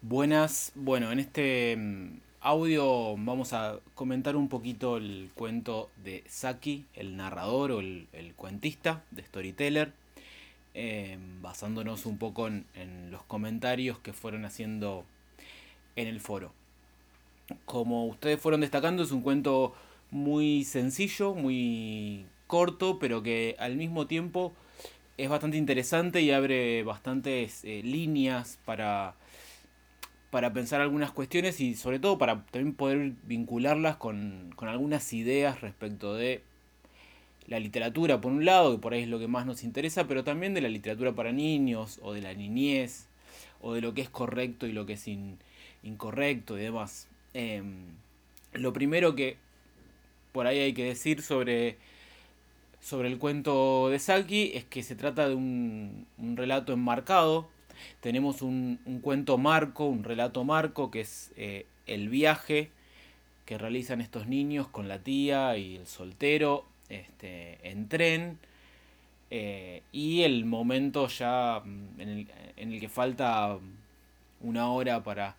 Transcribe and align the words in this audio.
Buenas, 0.00 0.70
bueno, 0.76 1.10
en 1.10 1.18
este 1.18 1.76
mm, 1.76 2.20
audio 2.42 3.16
vamos 3.16 3.52
a 3.52 3.80
comentar 3.96 4.36
un 4.36 4.48
poquito 4.48 4.96
el 4.96 5.28
cuento 5.34 5.90
de 6.04 6.22
Saki, 6.28 6.86
el 6.94 7.16
narrador 7.16 7.72
o 7.72 7.80
el, 7.80 8.06
el 8.12 8.32
cuentista 8.34 9.02
de 9.10 9.24
Storyteller, 9.24 9.92
eh, 10.74 11.18
basándonos 11.42 12.06
un 12.06 12.16
poco 12.16 12.46
en, 12.46 12.64
en 12.76 13.10
los 13.10 13.24
comentarios 13.24 13.98
que 13.98 14.12
fueron 14.12 14.44
haciendo 14.44 15.04
en 15.96 16.06
el 16.06 16.20
foro. 16.20 16.52
Como 17.64 18.06
ustedes 18.06 18.40
fueron 18.40 18.60
destacando, 18.60 19.02
es 19.02 19.10
un 19.10 19.22
cuento 19.22 19.74
muy 20.12 20.62
sencillo, 20.62 21.34
muy 21.34 22.24
corto, 22.46 23.00
pero 23.00 23.24
que 23.24 23.56
al 23.58 23.74
mismo 23.74 24.06
tiempo 24.06 24.52
es 25.16 25.28
bastante 25.28 25.56
interesante 25.56 26.22
y 26.22 26.30
abre 26.30 26.84
bastantes 26.84 27.64
eh, 27.64 27.82
líneas 27.82 28.60
para 28.64 29.16
para 30.30 30.52
pensar 30.52 30.80
algunas 30.80 31.10
cuestiones 31.10 31.60
y 31.60 31.74
sobre 31.74 31.98
todo 31.98 32.18
para 32.18 32.44
también 32.46 32.74
poder 32.74 33.12
vincularlas 33.24 33.96
con, 33.96 34.52
con 34.56 34.68
algunas 34.68 35.12
ideas 35.12 35.60
respecto 35.60 36.14
de 36.14 36.42
la 37.46 37.58
literatura, 37.58 38.20
por 38.20 38.30
un 38.30 38.44
lado, 38.44 38.72
que 38.72 38.82
por 38.82 38.92
ahí 38.92 39.02
es 39.02 39.08
lo 39.08 39.18
que 39.18 39.26
más 39.26 39.46
nos 39.46 39.64
interesa, 39.64 40.06
pero 40.06 40.22
también 40.22 40.52
de 40.52 40.60
la 40.60 40.68
literatura 40.68 41.12
para 41.12 41.32
niños 41.32 41.98
o 42.02 42.12
de 42.12 42.20
la 42.20 42.34
niñez 42.34 43.06
o 43.62 43.72
de 43.72 43.80
lo 43.80 43.94
que 43.94 44.02
es 44.02 44.10
correcto 44.10 44.66
y 44.66 44.72
lo 44.72 44.84
que 44.84 44.92
es 44.94 45.08
in, 45.08 45.38
incorrecto 45.82 46.58
y 46.58 46.62
demás. 46.62 47.08
Eh, 47.32 47.62
lo 48.52 48.72
primero 48.74 49.14
que 49.14 49.36
por 50.32 50.46
ahí 50.46 50.58
hay 50.58 50.74
que 50.74 50.84
decir 50.84 51.22
sobre, 51.22 51.78
sobre 52.82 53.08
el 53.08 53.18
cuento 53.18 53.88
de 53.88 53.98
Saki 53.98 54.52
es 54.54 54.64
que 54.64 54.82
se 54.82 54.94
trata 54.94 55.26
de 55.28 55.34
un, 55.34 56.06
un 56.18 56.36
relato 56.36 56.74
enmarcado 56.74 57.48
tenemos 58.00 58.42
un, 58.42 58.78
un 58.84 59.00
cuento 59.00 59.38
marco, 59.38 59.86
un 59.86 60.04
relato 60.04 60.44
marco, 60.44 60.90
que 60.90 61.00
es 61.00 61.32
eh, 61.36 61.66
el 61.86 62.08
viaje 62.08 62.70
que 63.44 63.56
realizan 63.56 64.02
estos 64.02 64.26
niños 64.26 64.68
con 64.68 64.88
la 64.88 64.98
tía 64.98 65.56
y 65.56 65.76
el 65.76 65.86
soltero 65.86 66.66
este, 66.90 67.58
en 67.62 67.88
tren. 67.88 68.38
Eh, 69.30 69.82
y 69.90 70.22
el 70.22 70.44
momento 70.44 71.08
ya 71.08 71.62
mm, 71.64 72.00
en 72.00 72.08
el, 72.08 72.28
en 72.56 72.72
el, 72.72 72.80
que 72.80 72.88
falta 72.88 73.58
una 74.40 74.70
hora 74.70 75.02
para, 75.02 75.36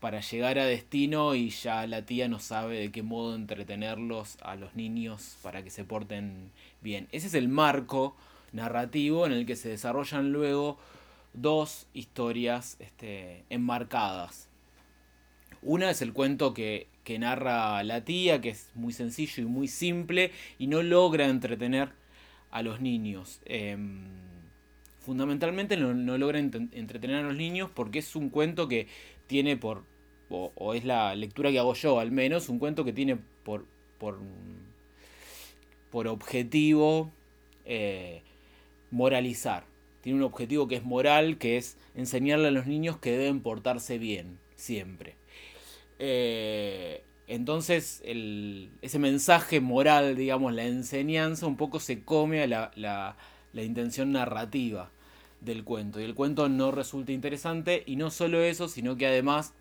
para 0.00 0.20
llegar 0.20 0.58
a 0.58 0.66
destino 0.66 1.34
y 1.34 1.50
ya 1.50 1.86
la 1.86 2.02
tía 2.02 2.28
no 2.28 2.38
sabe 2.38 2.78
de 2.78 2.92
qué 2.92 3.02
modo 3.02 3.34
entretenerlos 3.34 4.38
a 4.40 4.54
los 4.54 4.74
niños 4.76 5.36
para 5.42 5.62
que 5.62 5.70
se 5.70 5.84
porten 5.84 6.50
bien. 6.80 7.08
Ese 7.10 7.26
es 7.26 7.34
el 7.34 7.48
marco 7.48 8.16
narrativo 8.52 9.26
en 9.26 9.32
el 9.32 9.46
que 9.46 9.56
se 9.56 9.68
desarrollan 9.68 10.32
luego 10.32 10.78
dos 11.40 11.86
historias 11.94 12.76
este, 12.80 13.44
enmarcadas. 13.50 14.48
Una 15.62 15.90
es 15.90 16.02
el 16.02 16.12
cuento 16.12 16.54
que, 16.54 16.86
que, 17.04 17.18
narra 17.18 17.82
la 17.82 18.04
tía, 18.04 18.40
que 18.40 18.50
es 18.50 18.70
muy 18.74 18.92
sencillo 18.92 19.42
y 19.42 19.46
muy 19.46 19.68
simple 19.68 20.30
y 20.58 20.68
no 20.68 20.82
logra 20.82 21.28
entretener 21.28 21.90
a 22.50 22.62
los 22.62 22.80
niños. 22.80 23.40
Eh, 23.44 23.76
fundamentalmente 25.00 25.76
no, 25.76 25.94
no 25.94 26.18
logra 26.18 26.38
ent 26.38 26.54
entretener 26.72 27.16
a 27.16 27.22
los 27.22 27.36
niños 27.36 27.70
porque 27.74 27.98
es 28.00 28.14
un 28.14 28.30
cuento 28.30 28.68
que 28.68 28.86
tiene 29.26 29.56
por, 29.56 29.84
o, 30.28 30.52
o, 30.54 30.74
es 30.74 30.84
la 30.84 31.14
lectura 31.14 31.50
que 31.50 31.58
hago 31.58 31.74
yo 31.74 31.98
al 31.98 32.12
menos, 32.12 32.48
un 32.48 32.58
cuento 32.58 32.84
que 32.84 32.92
tiene 32.92 33.16
por, 33.42 33.64
por, 33.98 34.18
por 35.90 36.06
objetivo 36.08 37.10
eh, 37.64 38.22
moralizar 38.90 39.64
tiene 40.08 40.20
un 40.20 40.24
objetivo 40.24 40.68
que 40.68 40.76
es 40.76 40.84
moral, 40.84 41.36
que 41.36 41.58
es 41.58 41.76
enseñarle 41.94 42.48
a 42.48 42.50
los 42.50 42.66
niños 42.66 42.96
que 42.96 43.10
deben 43.10 43.40
portarse 43.40 43.98
bien, 43.98 44.38
siempre. 44.56 45.16
Eh, 45.98 47.02
entonces, 47.26 48.00
ese 48.80 48.98
mensaje 48.98 49.60
moral, 49.60 50.16
digamos, 50.16 50.54
la 50.54 50.64
enseñanza, 50.64 51.46
un 51.46 51.58
poco 51.58 51.78
se 51.78 52.04
come 52.04 52.42
a 52.42 52.46
la, 52.46 53.16
intención 53.52 54.12
narrativa 54.12 54.90
del 55.42 55.62
cuento. 55.62 56.00
Y 56.00 56.04
el 56.04 56.14
cuento 56.14 56.48
no 56.48 56.70
resulta 56.70 57.12
interesante, 57.12 57.82
y 57.84 57.96
no 57.96 58.10
solo 58.10 58.40
eso, 58.40 58.68
sino 58.68 58.96
que 58.96 59.08
además 59.08 59.52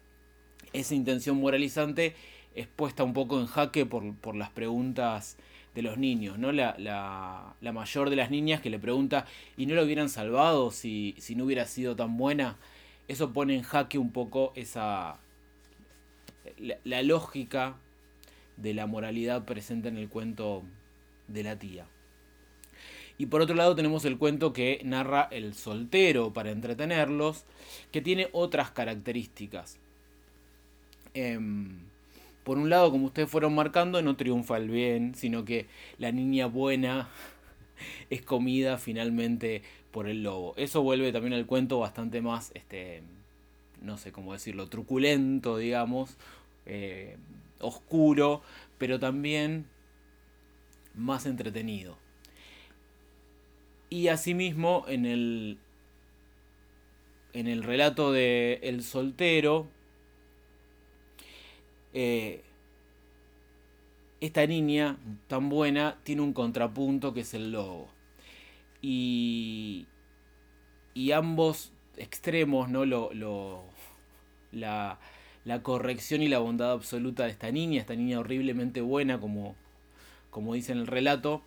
esa 0.72 0.96
intención 0.96 1.42
moralizante 1.42 2.16
es 2.56 2.68
puesta 2.68 3.04
un 3.04 3.12
poco 3.12 3.38
en 3.38 3.48
jaque 3.48 3.86
por 3.86 4.38
las 4.38 4.50
preguntas 4.52 5.36
de 5.78 5.84
los 5.84 6.00
niños, 6.00 6.40
¿no? 6.40 6.52
La, 6.52 6.76
la, 6.80 7.72
mayor 7.72 8.10
de 8.10 8.16
las 8.16 8.32
niñas 8.32 8.62
que 8.62 8.72
le 8.72 8.80
pregunta, 8.80 9.28
¿y 9.58 9.68
no 9.68 9.76
lo 9.76 9.84
hubieran 9.84 10.10
salvado 10.10 10.72
si, 10.72 11.14
si 11.20 11.36
no 11.36 11.44
hubiera 11.44 11.68
sido 11.68 11.96
tan 11.96 12.18
buena? 12.18 12.58
Eso 13.08 13.32
pone 13.32 13.54
en 13.54 13.62
jaque 13.62 14.00
un 14.00 14.12
poco 14.12 14.54
esa. 14.56 15.20
La, 16.84 17.04
lógica 17.04 17.76
de 18.56 18.74
la 18.74 18.88
moralidad 18.88 19.46
presente 19.46 19.90
en 19.90 19.98
el 19.98 20.10
cuento 20.10 20.64
de 21.28 21.44
la 21.44 21.60
tía. 21.60 21.86
Y 23.20 23.28
por 23.28 23.42
otro 23.42 23.56
lado 23.56 23.76
tenemos 23.76 24.04
el 24.06 24.18
cuento 24.18 24.54
que 24.54 24.82
narra 24.84 25.28
el 25.30 25.54
soltero 25.54 26.34
para 26.34 26.50
entretenerlos, 26.50 27.46
que 27.92 28.02
tiene 28.02 28.30
otras 28.32 28.72
características. 28.72 29.78
Eh, 31.14 31.38
por 32.48 32.58
un 32.58 32.70
lado, 32.70 32.92
como 32.92 33.08
ustedes 33.08 33.30
fueron 33.30 33.54
marcando, 33.56 34.02
no 34.02 34.16
triunfa 34.16 34.56
el 34.56 34.70
bien, 34.70 35.16
sino 35.16 35.44
que 35.44 35.66
la 35.98 36.14
niña 36.14 36.46
buena 36.46 37.10
es 38.10 38.22
comida 38.22 38.78
finalmente 38.78 39.64
por 39.92 40.08
el 40.08 40.24
lobo. 40.24 40.54
Eso 40.56 40.82
vuelve 40.82 41.12
también 41.12 41.34
al 41.34 41.46
cuento 41.46 41.78
bastante 41.78 42.22
más, 42.22 42.52
este, 42.54 43.04
no 43.82 43.98
sé 43.98 44.14
cómo 44.14 44.32
decirlo, 44.32 44.68
truculento, 44.68 45.58
digamos, 45.58 46.16
eh, 46.66 47.18
oscuro, 47.60 48.44
pero 48.78 48.98
también 48.98 49.66
más 50.96 51.26
entretenido. 51.26 51.98
Y 53.90 54.08
asimismo, 54.08 54.86
en 54.88 55.06
el, 55.06 55.58
en 57.34 57.48
el 57.48 57.62
relato 57.64 58.14
de 58.14 58.62
El 58.64 58.84
soltero, 58.84 59.68
eh, 62.00 62.44
esta 64.22 64.46
niña 64.46 64.98
tan 65.28 65.50
buena 65.50 65.98
tiene 66.04 66.22
un 66.22 66.32
contrapunto 66.32 67.12
que 67.16 67.22
es 67.22 67.34
el 67.34 67.52
lobo. 67.52 67.88
Y, 68.84 69.88
y 70.94 71.12
ambos 71.12 71.72
extremos, 71.96 72.70
¿no? 72.70 72.86
Lo, 72.86 73.12
lo, 73.16 73.64
la, 74.52 75.00
la, 75.44 75.64
corrección 75.64 76.22
y 76.22 76.28
la 76.28 76.38
bondad 76.38 76.72
absoluta 76.72 77.24
de 77.24 77.32
esta 77.32 77.52
niña, 77.52 77.82
esta 77.82 77.96
niña 77.96 78.20
horriblemente 78.20 78.82
buena, 78.82 79.20
como, 79.20 79.56
como 80.30 80.54
dice 80.54 80.74
en 80.74 80.78
el 80.78 80.88
relato, 80.88 81.42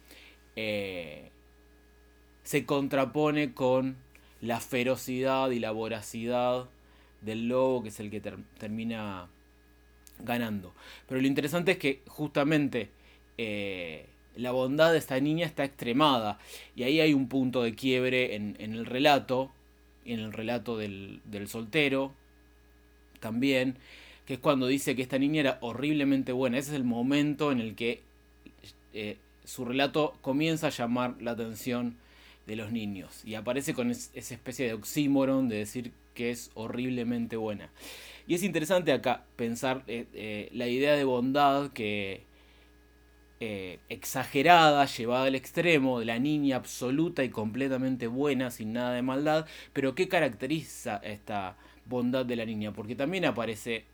eh, 0.56 1.30
se 2.42 2.66
contrapone 2.66 3.54
con 3.54 3.98
la 4.40 4.58
ferocidad 4.58 5.52
y 5.52 5.60
la 5.60 5.70
voracidad 5.70 6.68
del 7.20 7.46
lobo, 7.46 7.84
que 7.84 7.90
es 7.90 8.00
el 8.00 8.10
que 8.10 8.20
ter 8.20 8.36
termina 8.58 9.28
ganando. 10.24 10.74
Pero 11.08 11.20
lo 11.20 11.26
interesante 11.26 11.72
es 11.72 11.78
que 11.78 12.02
justamente 12.06 12.90
eh, 13.38 14.06
la 14.36 14.52
bondad 14.52 14.92
de 14.92 14.98
esta 14.98 15.18
niña 15.20 15.46
está 15.46 15.64
extremada. 15.64 16.38
Y 16.76 16.84
ahí 16.84 17.00
hay 17.00 17.14
un 17.14 17.28
punto 17.28 17.62
de 17.62 17.74
quiebre 17.74 18.34
en, 18.34 18.56
el 18.58 18.86
relato, 18.86 19.50
en 20.04 20.20
el 20.20 20.32
relato 20.32 20.76
del, 20.76 21.20
soltero 21.46 22.12
también, 23.20 23.76
que 24.26 24.34
es 24.34 24.40
cuando 24.40 24.66
dice 24.66 24.96
que 24.96 25.02
esta 25.02 25.18
niña 25.18 25.40
era 25.40 25.58
horriblemente 25.60 26.32
buena. 26.32 26.58
Ese 26.58 26.70
es 26.70 26.76
el 26.76 26.84
momento 26.84 27.52
en 27.52 27.60
el 27.60 27.74
que 27.74 28.02
eh, 28.94 29.16
su 29.44 29.64
relato 29.64 30.16
comienza 30.20 30.68
a 30.68 30.70
llamar 30.70 31.16
la 31.20 31.32
atención 31.32 31.96
de 32.46 32.56
los 32.56 32.72
niños. 32.72 33.24
Y 33.24 33.34
aparece 33.34 33.74
con 33.74 33.90
es, 33.90 34.10
esa 34.14 34.34
especie 34.34 34.66
de 34.66 34.74
oxímoron 34.74 35.48
de 35.48 35.56
decir 35.56 35.92
que 36.14 36.30
es 36.30 36.50
horriblemente 36.54 37.36
buena. 37.36 37.70
Y 38.30 38.34
es 38.34 38.44
interesante 38.44 38.92
acá 38.92 39.24
pensar 39.34 39.82
eh, 39.88 40.06
eh, 40.14 40.50
la 40.52 40.68
idea 40.68 40.94
de 40.94 41.02
bondad 41.02 41.72
que 41.72 42.22
eh, 43.40 43.80
exagerada, 43.88 44.86
llevada 44.86 45.24
al 45.24 45.34
extremo, 45.34 45.98
de 45.98 46.04
la 46.04 46.20
niña 46.20 46.54
absoluta 46.54 47.24
y 47.24 47.30
completamente 47.30 48.06
buena, 48.06 48.52
sin 48.52 48.72
nada 48.72 48.92
de 48.92 49.02
maldad, 49.02 49.46
pero 49.72 49.96
¿qué 49.96 50.06
caracteriza 50.06 50.98
esta 50.98 51.56
bondad 51.86 52.24
de 52.24 52.36
la 52.36 52.44
niña? 52.44 52.72
Porque 52.72 52.94
también 52.94 53.24
aparece 53.24 53.84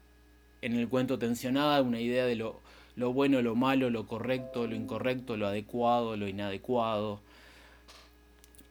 en 0.60 0.74
el 0.74 0.86
cuento 0.90 1.18
tensionada 1.18 1.80
una 1.80 1.98
idea 1.98 2.26
de 2.26 2.36
lo, 2.36 2.60
lo 2.94 3.14
bueno, 3.14 3.40
lo 3.40 3.54
malo, 3.54 3.88
lo 3.88 4.06
correcto, 4.06 4.66
lo 4.66 4.76
incorrecto, 4.76 5.38
lo 5.38 5.46
adecuado, 5.46 6.14
lo 6.14 6.28
inadecuado. 6.28 7.22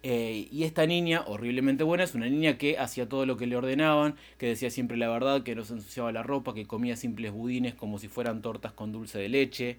Eh, 0.07 0.47
y 0.51 0.63
esta 0.65 0.85
niña, 0.85 1.23
horriblemente 1.25 1.83
buena, 1.83 2.03
es 2.03 2.13
una 2.13 2.27
niña 2.29 2.57
que 2.59 2.77
hacía 2.77 3.09
todo 3.09 3.25
lo 3.25 3.37
que 3.37 3.47
le 3.47 3.55
ordenaban, 3.57 4.15
que 4.37 4.45
decía 4.47 4.69
siempre 4.69 4.97
la 4.97 5.09
verdad, 5.09 5.41
que 5.43 5.55
no 5.55 5.63
se 5.65 5.73
ensuciaba 5.73 6.11
la 6.11 6.21
ropa, 6.23 6.53
que 6.53 6.67
comía 6.67 6.95
simples 6.95 7.31
budines 7.31 7.73
como 7.73 7.97
si 7.97 8.07
fueran 8.07 8.41
tortas 8.43 8.71
con 8.73 8.91
dulce 8.91 9.17
de 9.19 9.29
leche. 9.29 9.77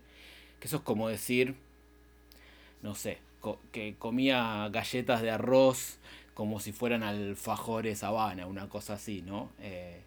Que 0.60 0.66
eso 0.68 0.78
es 0.78 0.82
como 0.82 1.08
decir, 1.08 1.54
no 2.82 2.94
sé, 2.94 3.18
que 3.72 3.94
comía 3.98 4.68
galletas 4.72 5.22
de 5.22 5.30
arroz 5.30 5.98
como 6.34 6.60
si 6.60 6.72
fueran 6.72 7.02
alfajores 7.02 8.02
Habana, 8.02 8.46
una 8.46 8.68
cosa 8.68 8.94
así, 8.94 9.22
¿no? 9.22 9.50
Eh, 9.60 10.02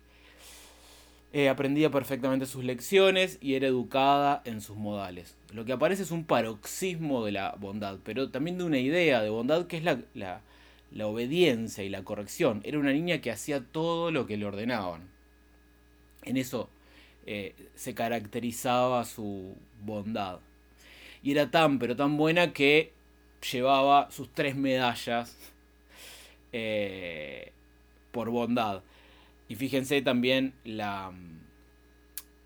Eh, 1.33 1.50
aprendía 1.50 1.92
perfectamente 1.92 2.45
sus 2.45 2.63
lecciones 2.63 3.38
y 3.42 3.54
era 3.56 3.68
educada 3.68 4.42
en 4.45 4.62
sus 4.62 4.77
modales. 4.77 5.36
Lo 5.54 5.66
que 5.66 5.74
aparece 5.74 6.04
es 6.04 6.12
un 6.12 6.25
paroxismo 6.25 7.25
de 7.25 7.31
la 7.31 7.56
bondad, 7.60 7.98
pero 8.04 8.30
también 8.30 8.57
de 8.57 8.66
una 8.66 8.78
idea 8.78 9.22
de 9.22 9.30
bondad 9.30 9.66
que 9.66 9.78
es 9.78 9.84
la, 9.84 10.00
la, 10.13 11.07
obediencia 11.07 11.84
y 11.84 11.90
la 11.90 12.04
corrección. 12.04 12.62
Era 12.63 12.78
una 12.78 12.94
niña 12.94 13.19
que 13.19 13.31
hacía 13.31 13.62
todo 13.62 14.12
lo 14.12 14.28
que 14.28 14.38
le 14.38 14.46
ordenaban. 14.46 15.10
En 16.24 16.38
eso 16.38 16.69
eh, 17.25 17.56
se 17.74 17.96
caracterizaba 17.96 19.06
su 19.06 19.56
bondad. 19.84 20.40
Y 21.24 21.31
era 21.31 21.50
tan, 21.50 21.80
pero 21.80 21.96
tan 21.96 22.16
buena 22.16 22.54
que 22.54 22.94
llevaba 23.51 24.12
sus 24.12 24.31
tres 24.34 24.56
medallas 24.56 25.36
eh, 26.51 27.51
por 28.12 28.30
bondad. 28.30 28.84
Y 29.48 29.56
fíjense 29.56 30.04
también 30.04 30.54
la, 30.63 31.12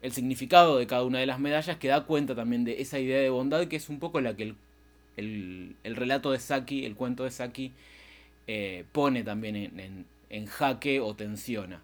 el 0.03 0.11
significado 0.11 0.77
de 0.77 0.85
cada 0.85 1.03
una 1.03 1.19
de 1.19 1.25
las 1.25 1.39
medallas 1.39 1.77
que 1.77 1.87
da 1.87 2.03
cuenta 2.03 2.35
también 2.35 2.65
de 2.65 2.81
esa 2.81 2.99
idea 2.99 3.19
de 3.19 3.29
bondad 3.29 3.67
que 3.67 3.77
es 3.77 3.87
un 3.87 3.99
poco 3.99 4.19
la 4.19 4.35
que 4.35 4.53
el, 5.15 5.75
el, 5.83 5.95
relato 5.95 6.31
de 6.33 6.39
Saki, 6.39 6.85
el 6.85 6.95
cuento 6.95 7.23
de 7.23 7.31
Saki, 7.31 7.71
eh, 8.47 8.83
pone 8.91 9.23
también 9.23 9.55
en, 9.55 10.05
en, 10.29 10.45
jaque 10.45 10.99
o 10.99 11.15
tensiona. 11.15 11.81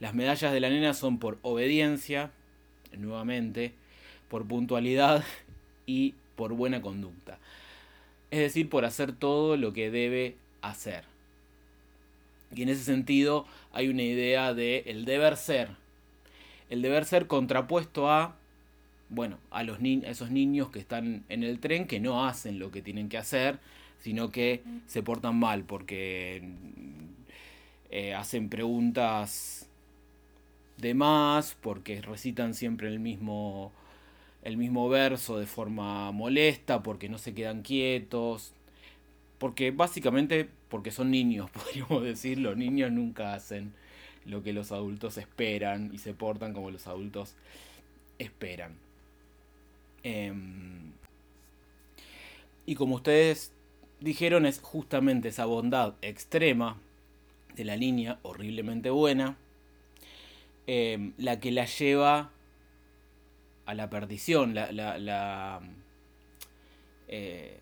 Las 0.00 0.14
medallas 0.14 0.52
de 0.52 0.58
la 0.58 0.68
nena 0.68 0.94
son 0.94 1.18
por 1.18 1.38
obediencia, 1.42 2.32
nuevamente, 2.98 3.72
por 4.28 4.44
puntualidad 4.44 5.24
y 5.86 6.14
por 6.34 6.54
buena 6.54 6.82
conducta. 6.82 7.38
Es 8.32 8.40
decir, 8.40 8.68
por 8.68 8.84
hacer 8.84 9.12
todo 9.12 9.56
lo 9.56 9.72
que 9.72 9.92
debe 9.92 10.34
hacer. 10.60 11.04
Y 12.52 12.62
en 12.62 12.68
ese 12.68 12.82
sentido 12.82 13.46
hay 13.72 13.86
una 13.88 14.02
idea 14.02 14.54
de 14.54 14.82
el 14.86 15.04
deber 15.04 15.36
ser. 15.36 15.83
El 16.70 16.82
deber 16.82 17.04
ser 17.04 17.26
contrapuesto 17.26 18.10
a, 18.10 18.36
bueno, 19.08 19.38
a, 19.50 19.62
los 19.62 19.78
esos 19.82 20.30
niños 20.30 20.70
que 20.70 20.78
están 20.78 21.24
en 21.28 21.42
el 21.42 21.60
tren 21.60 21.86
que 21.86 22.00
no 22.00 22.26
hacen 22.26 22.58
lo 22.58 22.70
que 22.70 22.82
tienen 22.82 23.08
que 23.08 23.18
hacer, 23.18 23.58
sino 23.98 24.30
que 24.30 24.62
se 24.86 25.02
portan 25.02 25.36
mal 25.36 25.64
porque 25.64 26.42
eh, 27.90 28.14
hacen 28.14 28.48
preguntas 28.48 29.68
de 30.78 30.94
más, 30.94 31.56
porque 31.60 32.02
recitan 32.02 32.54
siempre 32.54 32.88
el 32.88 32.98
mismo, 32.98 33.72
el 34.42 34.56
mismo 34.56 34.88
verso 34.88 35.38
de 35.38 35.46
forma 35.46 36.10
molesta, 36.12 36.82
porque 36.82 37.08
no 37.08 37.18
se 37.18 37.34
quedan 37.34 37.62
quietos, 37.62 38.52
porque 39.38 39.70
básicamente, 39.70 40.48
porque 40.68 40.90
son 40.90 41.10
niños, 41.10 41.50
podríamos 41.52 42.02
decir, 42.02 42.38
los 42.38 42.56
niños 42.56 42.90
nunca 42.92 43.34
hacen 43.34 43.72
lo 44.26 44.42
que 44.42 44.52
los 44.52 44.72
adultos 44.72 45.18
esperan 45.18 45.90
y 45.92 45.98
se 45.98 46.14
portan 46.14 46.52
como 46.52 46.70
los 46.70 46.86
adultos 46.86 47.34
esperan. 48.18 48.76
Em, 50.02 50.92
y 52.66 52.74
como 52.74 52.96
ustedes 52.96 53.52
dijeron, 54.00 54.46
es 54.46 54.60
justamente 54.60 55.28
esa 55.28 55.46
bondad 55.46 55.94
extrema 56.02 56.78
de 57.56 57.64
la 57.64 57.76
niña 57.76 58.18
horriblemente 58.22 58.90
buena 58.90 59.36
em, 60.66 61.12
la 61.18 61.40
que 61.40 61.52
la 61.52 61.66
lleva 61.66 62.30
a 63.66 63.74
la 63.74 63.90
perdición, 63.90 64.54
la, 64.54 64.72
la, 64.72 65.60
eh, 67.08 67.60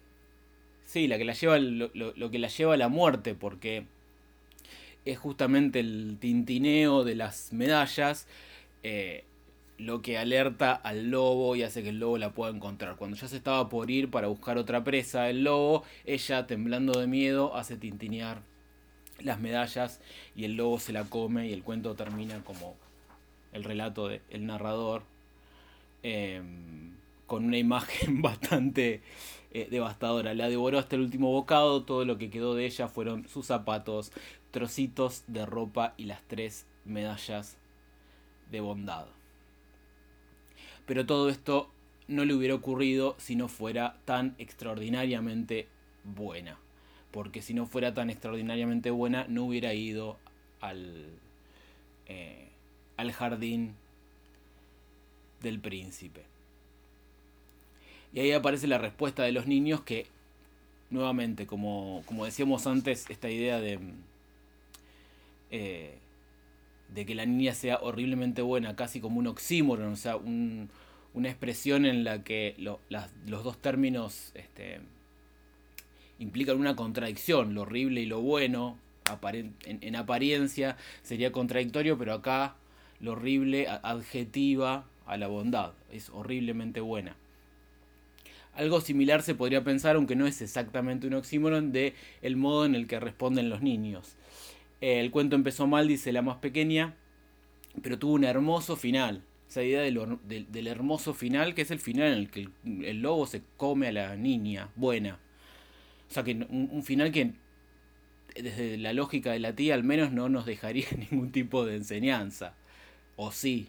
Sí, 0.93 1.08
la 1.08 1.17
que 1.17 1.25
la 1.25 1.32
lleva, 1.32 1.58
lo, 1.58 2.31
que 2.31 2.38
la 2.38 2.49
lleva 2.49 2.75
a 2.75 2.76
la 2.76 2.88
muerte, 2.88 3.35
porque 3.35 3.87
es 5.04 5.19
justamente 5.19 5.81
el 5.81 6.16
tintineo 6.20 7.04
de 7.04 7.14
las 7.14 7.52
medallas 7.52 8.26
eh, 8.82 9.25
lo 9.78 10.00
que 10.00 10.19
alerta 10.19 10.72
al 10.72 11.10
lobo 11.10 11.56
y 11.56 11.62
hace 11.62 11.82
que 11.82 11.88
el 11.88 11.99
lobo 11.99 12.19
la 12.19 12.31
pueda 12.31 12.54
encontrar. 12.54 12.96
Cuando 12.96 13.16
ya 13.16 13.26
se 13.26 13.37
estaba 13.37 13.69
por 13.69 13.90
ir 13.90 14.10
para 14.10 14.28
buscar 14.28 14.58
otra 14.58 14.84
presa, 14.84 15.28
el 15.28 15.44
lobo, 15.44 15.82
ella 16.04 16.46
temblando 16.46 16.99
de 17.00 17.06
miedo, 17.06 17.56
hace 17.56 17.76
tintinear 17.76 18.43
las 19.20 19.40
medallas 19.40 20.00
y 20.37 20.44
el 20.44 20.54
lobo 20.54 20.78
se 20.78 20.93
la 20.93 21.05
come 21.05 21.48
y 21.48 21.52
el 21.52 21.62
cuento 21.62 21.94
termina 21.94 22.43
como 22.44 22.76
el 23.52 23.64
relato 23.64 24.08
del 24.08 24.46
narrador, 24.46 25.02
em, 26.02 26.94
con 27.26 27.44
una 27.44 27.58
imagen 27.58 28.22
bastante 28.22 29.02
eh, 29.54 29.69
devastadora. 29.70 30.34
La 30.34 30.49
devoró 30.49 30.78
hasta 30.78 30.96
el 30.96 31.02
último 31.02 31.31
bocado, 31.31 31.84
todo 31.84 32.04
lo 32.04 32.19
que 32.19 32.31
quedó 32.31 32.54
de 32.54 32.66
ella 32.66 32.88
fueron 32.88 33.28
sus 33.28 33.46
zapatos, 33.46 34.12
trocitos 34.50 35.25
de 35.26 35.46
ropa 35.46 35.94
y 35.96 36.04
las 36.04 36.22
tres 36.22 36.66
medallas 36.84 37.58
de 38.50 38.60
bondad. 38.60 39.06
Pero 40.87 41.06
todo 41.06 41.28
esto 41.28 41.70
no 42.08 42.25
le 42.25 42.34
hubiera 42.34 42.54
ocurrido 42.54 43.14
si 43.19 43.37
no 43.37 43.49
fuera 43.49 43.96
tan 44.04 44.34
extraordinariamente 44.38 45.69
buena. 46.05 46.58
Porque 47.10 47.43
si 47.43 47.55
no 47.55 47.66
fuera 47.66 47.94
tan 47.94 48.10
extraordinariamente 48.10 48.90
buena, 48.90 49.26
no 49.28 49.44
hubiera 49.44 49.75
ido 49.75 50.19
al, 50.60 51.10
eh, 52.06 52.48
al 52.96 53.12
jardín 53.12 53.75
del 55.40 55.60
príncipe. 55.60 56.31
Y 58.12 58.20
ahí 58.20 58.32
aparece 58.32 58.67
la 58.67 58.79
respuesta 58.79 59.23
de 59.23 59.32
los 59.32 59.47
niños 59.47 59.81
que, 59.81 60.06
nuevamente, 60.91 61.47
como, 61.47 62.03
como 62.06 62.25
decíamos 62.25 62.67
antes, 62.67 63.09
esta 63.09 63.31
idea 63.31 63.59
de, 63.59 63.79
eh, 65.50 65.99
de 66.94 67.06
que 67.06 67.14
la 67.14 67.25
niña 67.25 67.55
sea 67.55 67.79
horriblemente 67.81 68.43
buena, 68.43 68.76
casi 68.76 69.00
como 69.00 69.19
un 69.19 69.29
oxímoron, 69.29 69.93
o 69.93 69.97
sea, 69.97 70.17
una 70.17 71.29
expresión 71.29 71.87
en 71.87 72.05
la 72.05 72.23
que 72.23 72.55
los 72.59 73.44
dos 73.44 73.56
términos 73.59 74.32
este, 74.35 74.81
implican 76.19 76.58
una 76.58 76.76
contradicción, 76.76 77.55
lo 77.55 77.62
horrible 77.62 78.03
y 78.03 78.06
lo 78.06 78.20
bueno, 78.20 78.76
en 79.65 79.97
apariencia 79.97 80.76
sería 81.03 81.32
contradictorio, 81.32 81.97
pero 81.99 82.12
acá 82.12 82.56
lo 83.00 83.12
horrible 83.12 83.69
adjetiva 83.69 84.85
a 85.06 85.17
la 85.17 85.29
bondad, 85.29 85.73
es 85.91 86.11
horriblemente 86.11 86.81
buena. 86.81 87.17
Algo 88.54 88.81
similar 88.81 89.22
se 89.22 89.34
podría 89.34 89.64
pensar, 89.64 89.96
aunque 89.96 90.16
no 90.16 90.26
es 90.26 90.43
exactamente 90.43 91.06
un 91.06 91.14
oxímoron, 91.14 91.72
de 91.72 91.94
el 92.20 92.37
modo 92.37 92.66
en 92.66 92.75
el 92.75 92.87
que 92.87 93.00
responden 93.00 93.49
los 93.49 93.62
niños. 93.62 94.16
el 94.81 95.10
cuento 95.10 95.37
empezó 95.37 95.66
mal, 95.66 95.88
dice 95.88 96.12
la 96.12 96.22
más 96.22 96.37
pequeña, 96.37 96.94
pero 97.81 97.99
tuvo 97.99 98.12
un 98.14 98.25
hermoso 98.25 98.76
final. 98.76 99.22
Esa 99.48 99.62
idea 99.62 99.82
del, 99.82 100.67
hermoso 100.67 101.15
final, 101.15 101.55
que 101.55 101.62
es 101.62 101.70
el 101.70 101.79
final 101.79 102.12
en 102.12 102.19
el 102.19 102.31
que 102.31 102.48
el, 102.65 103.03
lobo 103.03 103.27
se 103.27 103.43
come 103.56 103.88
a 103.88 103.93
la 103.93 104.17
niña 104.17 104.70
buena. 104.77 105.19
O 106.08 106.12
sea, 106.12 106.24
que 106.24 106.32
un, 106.48 106.82
final 106.82 107.12
que 107.12 107.32
desde 108.34 108.79
la 108.79 108.93
lógica 108.94 109.32
de 109.32 109.41
la 109.41 109.55
tía 109.55 109.74
al 109.74 109.84
menos 109.84 110.10
no 110.10 110.29
nos 110.29 110.46
dejaría 110.46 110.86
ningún 111.10 111.32
tipo 111.32 111.67
de 111.67 111.77
enseñanza. 111.77 112.55
O 113.17 113.31
sí, 113.31 113.69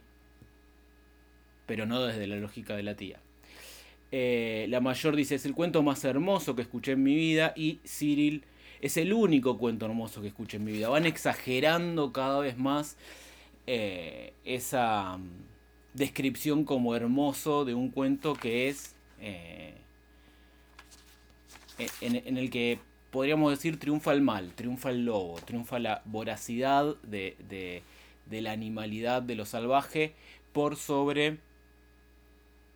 pero 1.66 1.86
no 1.86 2.02
desde 2.02 2.28
la 2.28 2.38
lógica 2.38 2.76
de 2.76 2.84
la 2.84 2.96
tía. 2.96 3.20
Eh, 4.16 4.68
la 4.70 4.80
mayor 4.80 5.16
dice, 5.16 5.34
es 5.34 5.46
el 5.48 5.56
cuento 5.56 5.82
más 5.82 6.06
hermoso 6.06 6.56
que 6.56 6.62
escuché 6.62 6.92
en 6.92 7.02
mi 7.02 7.16
vida. 7.16 7.52
Y 7.56 7.80
Cyril, 7.84 8.44
es 8.80 8.96
el 8.98 9.12
único 9.12 9.58
cuento 9.58 9.88
hermoso 9.88 10.22
que 10.22 10.28
escuché 10.28 10.58
en 10.58 10.66
mi 10.66 10.72
vida. 10.72 10.88
Van 10.88 11.08
exagerando 11.08 12.14
cada 12.14 12.40
vez 12.40 12.56
más 12.56 12.96
eh, 13.66 14.34
esa 14.46 15.18
mm, 15.18 15.30
descripción 15.96 16.64
como 16.64 16.96
hermoso 16.96 17.66
de 17.66 17.74
un 17.74 17.90
cuento 17.90 18.36
que 18.36 18.70
es... 18.70 18.96
Eh, 19.20 19.74
en, 22.02 22.38
el 22.38 22.52
que 22.52 22.78
podríamos 23.10 23.50
decir 23.50 23.80
triunfa 23.80 24.14
el 24.14 24.22
mal, 24.22 24.54
triunfa 24.54 24.92
el 24.92 25.06
lobo, 25.06 25.40
triunfa 25.44 25.80
la 25.80 26.04
voracidad 26.06 26.96
de, 27.02 27.82
de 28.28 28.42
la 28.42 28.52
animalidad 28.52 29.24
de 29.24 29.34
lo 29.34 29.48
salvaje 29.48 30.14
por 30.52 30.76
sobre 30.76 31.40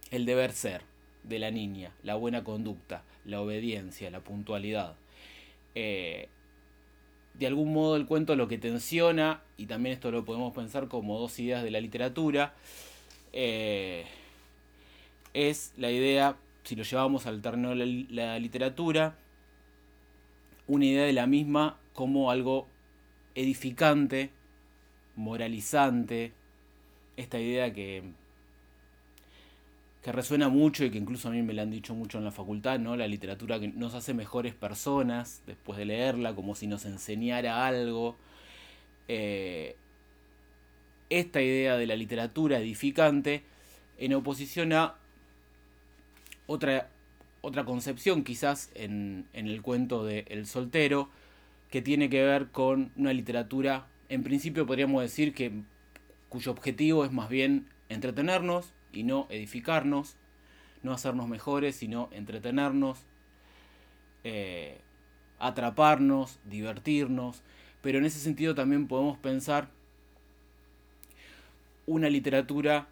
el 0.09 0.25
deber 0.25 0.51
ser 0.51 0.96
de 1.27 1.39
la 1.39 1.51
niña, 1.51 1.91
la 2.03 2.15
buena 2.15 2.43
conducta, 2.43 3.03
la 3.25 3.41
obediencia, 3.41 4.09
la 4.09 4.21
puntualidad. 4.21 4.95
Eh, 5.75 6.29
de 7.33 7.47
algún 7.47 7.73
modo 7.73 7.95
el 7.95 8.05
cuento 8.05 8.35
lo 8.35 8.47
que 8.47 8.57
tensiona, 8.57 9.41
y 9.57 9.67
también 9.67 9.93
esto 9.93 10.11
lo 10.11 10.25
podemos 10.25 10.53
pensar 10.53 10.87
como 10.87 11.19
dos 11.19 11.37
ideas 11.39 11.63
de 11.63 11.71
la 11.71 11.79
literatura, 11.79 12.55
eh, 13.33 14.05
es 15.33 15.73
la 15.77 15.91
idea, 15.91 16.35
si 16.63 16.75
lo 16.75 16.83
llevamos 16.83 17.27
al 17.27 17.41
terreno 17.41 17.75
de 17.75 18.05
la 18.09 18.39
literatura, 18.39 19.15
una 20.65 20.85
idea 20.85 21.03
de 21.03 21.13
la 21.13 21.27
misma 21.27 21.77
como 21.93 22.31
algo 22.31 22.67
edificante, 23.35 24.31
moralizante, 25.15 26.33
esta 27.17 27.39
idea 27.39 27.73
que 27.73 28.03
que 30.07 30.13
resuena 30.13 30.47
mucho 30.47 30.85
y 30.85 30.89
que 30.89 30.97
incluso 30.97 31.27
a 31.27 31.31
mí 31.31 31.41
me 31.41 31.51
lo 31.51 31.61
han 31.61 31.69
dicho 31.69 31.93
mucho 31.93 32.17
en 32.17 32.23
la 32.23 32.31
facultad, 32.31 32.79
¿no? 32.79 32.95
La 32.95 33.09
literatura 33.09 33.59
que 33.59 33.67
nos 33.67 33.93
hace 33.93 34.13
mejores 34.13 34.55
personas 34.55 35.41
después 35.45 35.77
de 35.77 35.83
leerla, 35.83 36.33
como 36.33 36.55
si 36.55 36.65
nos 36.65 36.85
enseñara 36.85 37.67
algo. 37.67 38.15
Eh, 39.09 39.75
esta 41.09 41.41
idea 41.41 41.75
de 41.75 41.87
la 41.87 41.97
literatura 41.97 42.57
edificante 42.57 43.43
en 43.97 44.13
oposición 44.13 44.71
a 44.71 44.95
otra, 46.45 46.87
otra 47.41 47.65
concepción 47.65 48.23
quizás 48.23 48.71
en, 48.75 49.25
el 49.33 49.61
cuento 49.61 50.05
de 50.05 50.23
El 50.29 50.47
soltero, 50.47 51.09
que 51.69 51.81
tiene 51.81 52.09
que 52.09 52.23
ver 52.23 52.47
con 52.47 52.93
una 52.95 53.11
literatura, 53.11 53.87
en 54.07 54.23
principio 54.23 54.65
podríamos 54.65 55.01
decir 55.01 55.33
que 55.33 55.51
cuyo 56.29 56.53
objetivo 56.53 57.03
es 57.03 57.11
más 57.11 57.27
bien 57.27 57.67
entretenernos 57.89 58.71
y 58.97 59.03
no 59.03 59.27
edificarnos, 59.29 60.17
no 60.81 60.91
hacernos 60.91 61.27
mejores, 61.27 61.75
sino 61.75 62.09
entretenernos, 62.11 63.05
eh, 64.23 64.81
atraparnos, 65.37 66.39
divertirnos, 66.45 67.43
pero 67.81 67.99
en 67.99 68.05
ese 68.05 68.19
sentido 68.19 68.55
también 68.55 68.87
podemos 68.87 69.17
pensar 69.19 69.69
una 71.85 72.09
literatura 72.09 72.87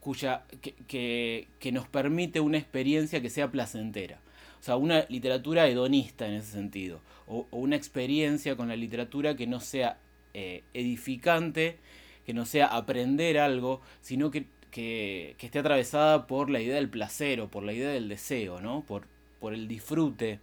cuya, 0.00 0.44
que, 0.88 1.46
nos 1.72 1.88
permite 1.88 2.40
una 2.40 2.58
experiencia 2.58 3.22
que 3.22 3.30
sea 3.30 3.50
placentera. 3.50 4.20
O 4.60 4.62
sea, 4.62 4.76
una 4.76 5.06
literatura 5.08 5.66
hedonista 5.66 6.26
en 6.26 6.34
ese 6.34 6.52
sentido. 6.52 7.00
O, 7.26 7.46
una 7.50 7.76
experiencia 7.76 8.56
con 8.56 8.68
la 8.68 8.76
literatura 8.76 9.36
que 9.36 9.46
no 9.46 9.58
sea 9.58 9.98
eh, 10.34 10.62
edificante, 10.74 11.78
que 12.26 12.34
no 12.34 12.44
sea 12.46 12.66
aprender 12.66 13.38
algo, 13.38 13.80
sino 14.00 14.30
que, 14.30 14.46
esté 14.72 15.58
atravesada 15.58 16.26
por 16.26 16.48
la 16.48 16.60
idea 16.60 16.76
del 16.76 16.88
placer 16.88 17.40
o 17.40 17.48
por 17.48 17.62
la 17.62 17.74
idea 17.74 17.90
del 17.90 18.08
deseo, 18.08 18.60
¿no? 18.60 18.82
Por, 18.82 19.06
por 19.38 19.52
el 19.52 19.68
disfrute 19.68 20.40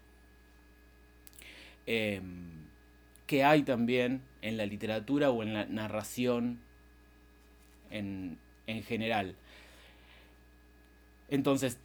em, 1.87 2.67
que 3.25 3.43
hay 3.43 3.63
también 3.63 4.21
en 4.41 4.57
la 4.57 4.67
literatura 4.67 5.31
o 5.31 5.41
en 5.41 5.53
la 5.53 5.65
narración 5.65 6.59
en, 7.89 8.37
en 8.67 8.83
general. 8.83 9.35
Entonces, 11.29 11.79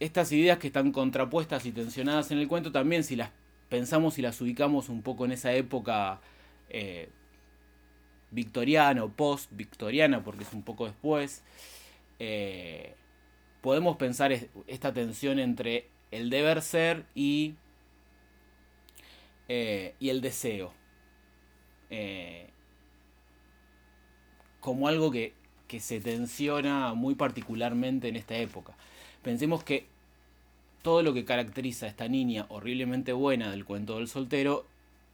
estas 0.00 0.30
ideas 0.32 0.58
que 0.58 0.66
están 0.66 0.92
contrapuestas 0.92 1.64
y 1.66 1.72
tensionadas 1.72 2.30
en 2.30 2.38
el 2.38 2.48
cuento, 2.48 2.72
también 2.72 3.04
si 3.04 3.16
las 3.16 3.30
pensamos 3.68 4.18
y 4.18 4.22
las 4.22 4.40
ubicamos 4.40 4.88
un 4.88 5.02
poco 5.02 5.24
en 5.24 5.32
esa 5.32 5.52
época 5.54 6.20
eh, 6.68 7.08
victoriana 8.30 9.04
o 9.04 9.08
post-victoriana, 9.10 10.22
porque 10.24 10.44
es 10.44 10.52
un 10.52 10.62
poco 10.62 10.86
después, 10.86 11.42
eh, 12.18 12.94
podemos 13.60 13.96
pensar 13.96 14.32
esta 14.66 14.92
tensión 14.92 15.38
entre 15.38 15.88
el 16.10 16.30
deber 16.30 16.62
ser 16.62 17.04
y, 17.14 17.54
eh, 19.48 19.94
y 20.00 20.10
el 20.10 20.20
deseo. 20.20 20.72
como 24.60 24.88
algo 24.88 25.12
que, 25.12 25.32
que 25.68 25.80
se 25.80 26.00
tensiona 26.00 26.94
muy 26.94 27.14
particularmente 27.14 28.08
en 28.08 28.16
esta 28.16 28.36
época. 28.36 28.74
Pensemos 29.22 29.62
que 29.64 29.86
todo 30.82 31.02
lo 31.02 31.14
que 31.14 31.24
caracteriza 31.24 31.86
a 31.86 31.88
esta 31.88 32.08
niña 32.08 32.46
horriblemente 32.48 33.12
buena 33.12 33.50
del 33.50 33.64
cuento 33.64 33.96
del 33.96 34.08
soltero 34.08 34.66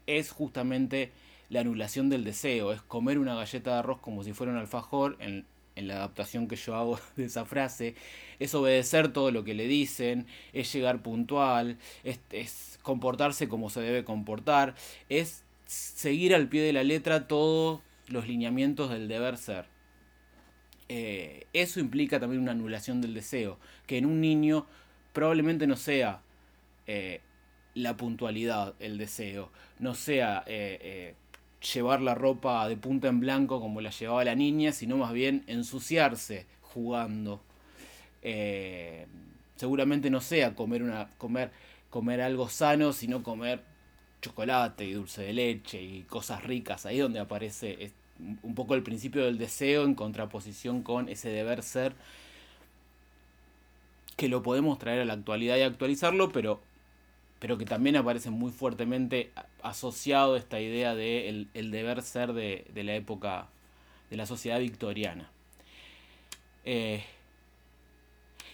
es 0.07 0.31
justamente 0.31 1.13
la 1.53 1.61
anulación 1.61 2.09
del 2.09 2.25
deseo, 2.25 2.73
es 2.73 2.81
comer 2.81 3.19
una 3.19 3.35
galleta 3.35 3.73
de 3.73 3.79
arroz 3.81 4.01
como 4.01 4.25
si 4.25 4.33
fuera 4.33 4.53
un 4.53 4.59
alfajor, 4.59 5.19
en, 5.21 5.45
la 5.77 5.97
adaptación 5.97 6.49
que 6.49 6.57
yo 6.57 6.75
hago 6.75 6.99
de 7.17 7.27
esa 7.27 7.45
frase, 7.45 7.95
es 8.39 8.55
obedecer 8.55 9.13
todo 9.13 9.31
lo 9.31 9.45
que 9.45 9.53
le 9.53 9.67
dicen, 9.67 10.27
es 10.55 10.73
llegar 10.73 11.03
puntual, 11.03 11.77
es, 12.05 12.21
es 12.31 12.79
comportarse 12.83 13.49
como 13.49 13.69
se 13.69 13.83
debe 13.83 14.03
comportar, 14.03 14.75
es 15.11 15.45
seguir 15.67 16.35
al 16.35 16.49
pie 16.49 16.63
de 16.63 16.73
la 16.73 16.85
letra 16.85 17.29
todos 17.29 17.81
los 18.09 18.27
lineamientos 18.27 18.91
del 18.91 19.07
deber 19.07 19.37
ser. 19.37 19.67
Eh, 20.89 21.47
eso 21.53 21.81
implica 21.81 22.19
también 22.19 22.41
una 22.41 22.53
anulación 22.53 23.03
del 23.03 23.13
deseo, 23.13 23.59
que 23.87 23.99
en 23.99 24.07
un 24.07 24.23
niño 24.23 24.67
probablemente 25.13 25.67
no 25.67 25.77
sea 25.77 26.23
eh, 26.87 27.21
la 27.75 27.97
puntualidad 27.99 28.75
el 28.79 28.97
deseo, 28.97 29.51
no 29.79 29.95
sea 29.95 30.45
eh, 30.47 31.15
llevar 31.75 32.01
la 32.01 32.15
ropa 32.15 32.69
de 32.69 32.77
punta 32.77 33.09
en 33.09 33.21
blanco 33.21 33.61
como 33.61 33.81
la 33.81 33.91
llevaba 33.91 34.25
la 34.25 34.35
niña, 34.35 34.73
sino 34.73 34.97
más 34.97 35.13
bien 35.13 35.45
ensuciarse 35.47 36.47
jugando. 36.63 37.41
seguramente 39.57 40.11
no 40.11 40.21
sea 40.21 40.55
comer, 40.55 40.83
una, 40.83 41.09
comer, 41.19 41.51
comer 41.91 42.21
algo 42.21 42.49
sano, 42.49 42.93
sino 42.93 43.23
comer 43.23 43.63
chocolate 44.23 44.85
y 44.85 44.93
dulce 44.93 45.23
de 45.23 45.33
leche 45.33 45.83
y 45.83 46.03
cosas 46.03 46.43
ricas, 46.45 46.87
ahí 46.87 46.99
donde 46.99 47.21
aparece 47.21 47.93
un 48.43 48.55
poco 48.55 48.75
el 48.75 48.83
principio 48.83 49.25
del 49.25 49.39
deseo 49.39 49.85
en 49.85 49.95
contraposición 49.95 50.83
con 50.83 51.09
ese 51.09 51.29
deber 51.29 51.63
ser 51.63 51.95
que 54.17 54.29
lo 54.29 54.43
podemos 54.43 54.79
traer 54.79 55.01
a 55.01 55.05
la 55.05 55.15
actualidad 55.15 55.57
y 55.57 55.63
actualizarlo, 55.63 56.31
pero, 56.31 56.61
pero 57.43 57.59
que 57.59 57.65
también 57.65 57.97
aparece 57.97 58.31
muy 58.31 58.53
fuertemente 58.53 59.33
asociado 59.65 60.35
a 60.35 60.39
esta 60.39 60.61
idea 60.61 60.95
de 60.95 61.29
el, 61.55 61.71
deber 61.73 62.01
ser 62.03 62.35
de, 62.35 62.71
la 62.73 62.95
época 62.95 63.49
de 64.11 64.17
la 64.17 64.27
sociedad 64.27 64.61
victoriana. 64.61 65.29
Eh, 66.65 67.03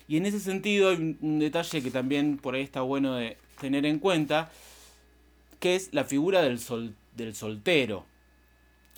y 0.09 0.17
en 0.17 0.25
ese 0.25 0.41
sentido 0.41 0.89
hay 0.89 1.19
un 1.21 1.39
detalle 1.39 1.83
que 1.83 1.91
también 1.91 2.39
por 2.39 2.55
ahí 2.55 2.63
está 2.63 2.81
bueno 2.81 3.15
de 3.15 3.37
tener 3.61 3.85
en 3.85 3.99
cuenta, 3.99 4.51
que 5.61 5.77
es 5.77 5.93
la 5.93 6.05
figura 6.05 6.41
del, 6.41 6.59
sol, 6.59 6.95
del 7.15 7.35
soltero 7.35 8.07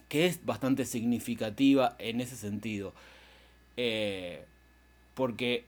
que 0.08 0.26
es 0.26 0.46
bastante 0.46 0.84
significativa 0.84 1.96
en 1.98 2.20
ese 2.20 2.36
sentido. 2.36 2.92
Eh, 3.76 4.44
porque 5.14 5.64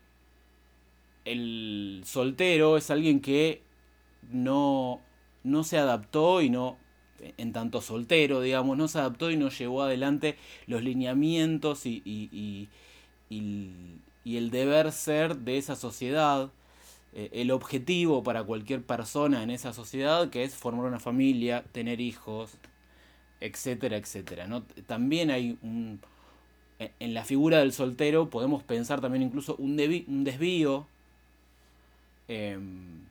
el 1.24 2.04
soltero 2.06 2.76
es 2.76 2.88
alguien 2.88 3.18
que 3.18 3.62
no, 4.30 5.00
no 5.44 5.64
se 5.64 5.78
adaptó 5.78 6.42
y 6.42 6.50
no, 6.50 6.78
en 7.36 7.52
tanto 7.52 7.80
soltero, 7.80 8.40
digamos, 8.40 8.76
no 8.76 8.88
se 8.88 8.98
adaptó 8.98 9.30
y 9.30 9.36
no 9.36 9.48
llevó 9.48 9.82
adelante 9.82 10.36
los 10.66 10.82
lineamientos 10.82 11.86
y, 11.86 12.02
y, 12.04 12.68
el 14.24 14.50
deber 14.50 14.92
ser 14.92 15.36
de 15.38 15.58
esa 15.58 15.76
sociedad, 15.76 16.50
eh, 17.14 17.30
el 17.32 17.50
objetivo 17.50 18.22
para 18.22 18.44
cualquier 18.44 18.82
persona 18.82 19.42
en 19.42 19.50
esa 19.50 19.72
sociedad, 19.72 20.30
que 20.30 20.44
es 20.44 20.54
formar 20.54 20.86
una 20.86 21.00
familia, 21.00 21.64
tener 21.72 22.00
hijos, 22.00 22.52
etcétera, 23.40 23.96
etcétera. 23.96 24.46
¿no? 24.46 24.62
También 24.86 25.30
hay 25.30 25.58
un... 25.62 26.00
En 26.98 27.14
la 27.14 27.24
figura 27.24 27.58
del 27.58 27.72
soltero 27.72 28.28
podemos 28.28 28.64
pensar 28.64 29.00
también 29.00 29.22
incluso 29.22 29.54
un, 29.56 29.78
un 30.08 30.24
desvío 30.24 30.88
em, 32.26 33.04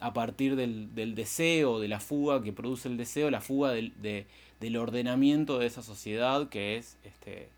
a 0.00 0.12
partir 0.12 0.56
del, 0.56 1.14
deseo, 1.14 1.80
de 1.80 1.88
la 1.88 2.00
fuga 2.00 2.42
que 2.42 2.52
produce 2.52 2.88
el 2.88 2.96
deseo, 2.96 3.30
la 3.30 3.40
fuga 3.40 3.70
del, 3.70 3.92
del 4.60 4.76
ordenamiento 4.76 5.58
de 5.58 5.66
esa 5.66 5.82
sociedad 5.82 6.48
que 6.48 6.76
es 6.76 6.96
este, 7.04 7.48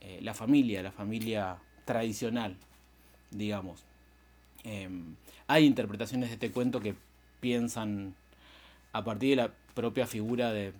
eh, 0.00 0.20
la 0.22 0.34
familia, 0.34 0.82
la 0.82 0.92
familia 0.92 1.56
tradicional, 1.86 2.56
digamos. 3.30 3.82
Em, 4.62 5.16
hay 5.46 5.64
interpretaciones 5.64 6.28
de 6.28 6.34
este 6.34 6.50
cuento 6.50 6.80
que 6.80 6.94
piensan 7.40 8.14
a 8.92 9.02
partir 9.04 9.30
de 9.30 9.36
la 9.36 9.52
propia 9.74 10.06
figura 10.06 10.52
de, 10.52 10.72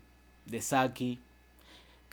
de 0.46 0.60
Saki, 0.60 1.18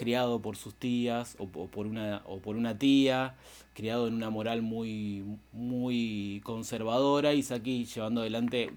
criado 0.01 0.41
por 0.41 0.57
sus 0.57 0.73
tías 0.73 1.35
o, 1.37 1.45
por 1.45 1.85
una, 1.85 2.23
o 2.25 2.39
por 2.39 2.55
una 2.55 2.75
tía, 2.75 3.35
criado 3.75 4.07
en 4.07 4.15
una 4.15 4.31
moral 4.31 4.63
muy, 4.63 5.23
muy 5.53 6.41
conservadora 6.43 7.35
y 7.35 7.43
Saki 7.43 7.85
llevando 7.85 8.21
adelante 8.21 8.71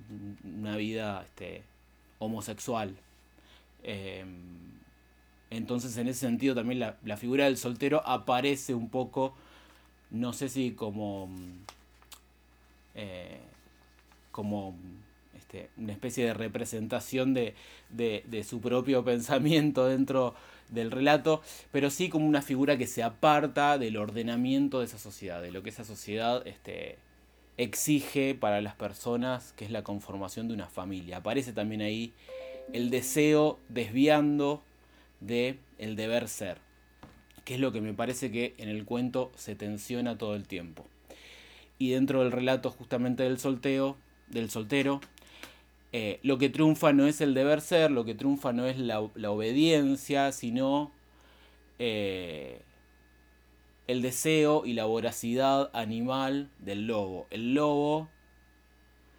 una 0.45 0.77
vida 0.77 1.23
este, 1.23 1.63
homosexual. 2.19 2.95
Em, 3.83 4.27
entonces 5.49 5.97
en 5.97 6.09
ese 6.09 6.21
sentido 6.21 6.55
también 6.55 6.79
la, 6.79 7.17
figura 7.17 7.47
del 7.47 7.57
soltero 7.57 8.07
aparece 8.07 8.75
un 8.75 8.91
poco, 8.91 9.35
no 10.11 10.35
sé 10.35 10.51
si 10.51 10.73
como... 10.73 11.31
Eh, 12.97 13.41
como 14.31 14.75
este, 15.39 15.71
una 15.79 15.93
especie 15.93 16.27
de 16.27 16.35
representación 16.35 17.33
de, 17.33 17.55
su 18.47 18.61
propio 18.61 19.03
pensamiento 19.07 19.87
dentro 19.87 20.35
del 20.69 20.91
relato, 20.91 21.43
pero 21.73 21.91
sí 21.91 22.09
como 22.09 22.27
una 22.27 22.43
figura 22.43 22.77
que 22.77 22.87
se 22.87 23.03
aparta 23.03 23.79
del 23.79 23.97
ordenamiento 23.97 24.81
de 24.81 24.87
esa 24.87 24.99
sociedad, 24.99 25.43
de 25.43 25.53
lo 25.53 25.63
que 25.63 25.71
esa 25.71 25.85
sociedad 25.85 26.47
este, 26.47 26.99
exige 27.57 28.35
para 28.35 28.61
las 28.61 28.75
personas, 28.75 29.53
que 29.57 29.65
es 29.65 29.71
la 29.71 29.83
conformación 29.83 30.49
de 30.49 30.55
una 30.55 30.67
familia. 30.67 31.19
Aparece 31.19 31.53
también 31.53 31.83
ahí 31.83 32.13
el 32.73 32.91
deseo 32.91 33.59
desviando 33.69 34.63
de 35.21 35.59
el 35.79 35.97
deber 35.97 36.29
ser, 36.29 36.59
que 37.45 37.55
es 37.55 37.61
lo 37.61 37.73
que 37.73 37.81
me 37.81 37.95
parece 37.95 38.31
que 38.31 38.55
en 38.59 38.69
el 38.69 38.85
cuento 38.85 39.33
se 39.37 39.55
tensiona 39.55 40.19
todo 40.19 40.35
el 40.35 40.47
tiempo. 40.47 40.87
Y 41.79 41.91
dentro 41.91 42.23
del 42.23 42.33
relato 42.33 42.71
justamente 42.71 43.25
del 43.25 43.39
solteo, 43.39 43.97
del 44.29 44.51
soltero, 44.51 45.01
eh, 45.97 46.19
lo 46.25 46.39
que 46.39 46.49
triunfa 46.49 46.93
no 46.93 47.07
es 47.07 47.21
el 47.21 47.35
deber 47.35 47.61
ser, 47.61 47.93
lo 47.93 48.05
que 48.05 48.17
triunfa 48.17 48.53
no 48.53 48.67
es 48.67 48.81
la, 48.81 48.99
obediencia, 49.01 50.33
sino 50.33 50.91
eh, 51.79 52.63
el 53.87 54.03
deseo 54.03 54.67
y 54.67 54.73
la 54.73 54.87
voracidad 54.87 55.71
animal 55.73 56.51
del 56.59 56.89
lobo. 56.89 57.29
El 57.31 57.55
lobo 57.55 58.09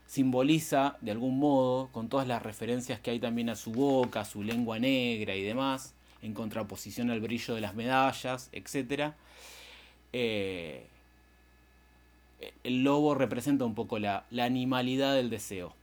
simboliza 0.05 0.97
de 0.99 1.11
algún 1.11 1.39
modo, 1.39 1.87
con 1.93 2.09
todas 2.09 2.27
las 2.27 2.43
referencias 2.43 2.99
que 2.99 3.11
hay 3.11 3.19
también 3.19 3.49
a 3.49 3.55
su 3.55 3.71
boca, 3.71 4.19
a 4.19 4.25
su 4.25 4.43
lengua 4.43 4.77
negra 4.77 5.33
y 5.33 5.43
demás, 5.43 5.95
en 6.21 6.33
contraposición 6.33 7.09
al 7.09 7.21
brillo 7.21 7.55
de 7.55 7.61
las 7.61 7.73
medallas, 7.73 8.49
etc. 8.51 9.13
Eh, 10.11 10.87
el 12.65 12.83
lobo 12.83 13.15
representa 13.15 13.63
un 13.63 13.75
poco 13.75 13.97
la, 13.97 14.25
animalidad 14.37 15.15
del 15.15 15.29
deseo. 15.29 15.73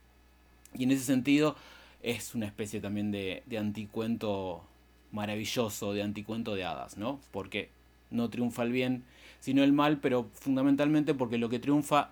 Y 0.75 0.83
en 0.83 0.91
ese 0.91 1.03
sentido 1.03 1.55
es 2.01 2.35
una 2.35 2.45
especie 2.45 2.81
también 2.81 3.11
de, 3.11 3.43
anticuento 3.57 4.63
maravilloso, 5.11 5.93
de 5.93 6.03
anticuento 6.03 6.55
de 6.55 6.65
hadas, 6.65 6.97
¿no? 6.97 7.19
Porque 7.31 7.69
no 8.11 8.29
triunfa 8.29 8.63
el 8.63 8.71
bien, 8.71 9.03
sino 9.39 9.63
el 9.63 9.73
mal, 9.73 9.99
pero 9.99 10.29
fundamentalmente 10.33 11.13
porque 11.13 11.37
lo 11.37 11.49
que 11.49 11.59
triunfa 11.59 12.11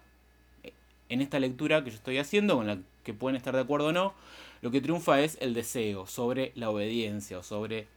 en 1.09 1.21
esta 1.21 1.39
lectura 1.39 1.83
que 1.83 1.89
yo 1.89 1.97
estoy 1.97 2.17
haciendo, 2.17 2.55
con 2.55 2.67
la 2.67 2.79
que 3.03 3.13
pueden 3.13 3.35
estar 3.35 3.53
de 3.53 3.61
acuerdo 3.61 3.87
o 3.87 3.91
no, 3.91 4.13
lo 4.61 4.71
que 4.71 4.79
triunfa 4.79 5.21
es 5.21 5.37
el 5.41 5.53
deseo 5.53 6.07
sobre 6.07 6.51
la 6.55 6.69
obediencia 6.69 7.39
o 7.39 7.43
sobre 7.43 7.87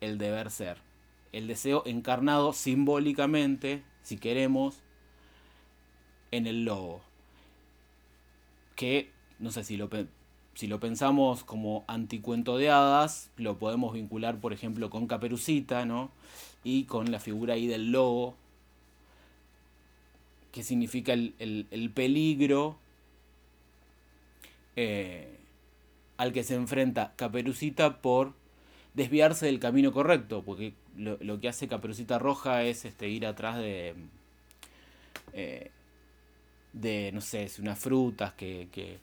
el 0.00 0.18
deber 0.18 0.50
ser. 0.50 0.78
El 1.32 1.46
deseo 1.46 1.82
encarnado 1.86 2.52
simbólicamente, 2.52 3.82
si 4.02 4.16
queremos, 4.16 4.80
en 6.30 6.46
el 6.46 6.64
lobo. 6.64 7.02
Que, 8.76 9.10
no 9.38 9.50
sé 9.50 9.64
si 9.64 9.76
lo, 9.76 9.88
si 10.54 10.66
lo 10.66 10.80
pensamos 10.80 11.44
como 11.44 11.84
anticuento 11.86 12.56
de 12.56 12.70
hadas, 12.70 13.30
lo 13.36 13.58
podemos 13.58 13.92
vincular, 13.92 14.38
por 14.38 14.52
ejemplo, 14.52 14.90
con 14.90 15.06
Caperucita, 15.06 15.84
¿no? 15.84 16.10
y 16.64 16.84
con 16.84 17.12
la 17.12 17.20
figura 17.20 17.54
ahí 17.54 17.66
del 17.66 17.92
lobo, 17.92 18.34
que 20.50 20.62
significa 20.62 21.12
el, 21.12 21.92
peligro 21.94 22.78
eh, 24.76 25.36
al 26.16 26.32
que 26.32 26.42
se 26.42 26.54
enfrenta 26.54 27.12
Caperucita 27.16 27.98
por 28.00 28.32
desviarse 28.94 29.46
del 29.46 29.60
camino 29.60 29.92
correcto, 29.92 30.42
porque 30.44 30.72
lo, 30.96 31.40
que 31.40 31.48
hace 31.48 31.68
Caperucita 31.68 32.18
Roja 32.18 32.62
es 32.62 32.84
este, 32.84 33.08
ir 33.08 33.26
atrás 33.26 33.58
de, 33.58 33.94
eh, 35.34 35.70
de, 36.72 37.10
no 37.12 37.20
sé, 37.20 37.50
unas 37.58 37.78
frutas 37.78 38.32
que, 38.32 38.68
que, 38.72 38.98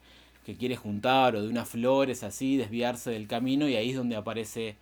que, 0.45 0.55
quiere 0.55 0.75
juntar 0.75 1.35
o 1.35 1.41
de 1.41 1.47
unas 1.47 1.69
flores 1.69 2.23
así, 2.23 2.57
desviarse 2.57 3.11
del 3.11 3.27
camino 3.27 3.67
y 3.67 3.75
ahí 3.75 3.91
es 3.91 3.95
donde 3.97 4.15
aparece 4.15 4.75